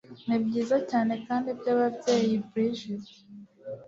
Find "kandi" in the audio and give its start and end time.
1.27-1.49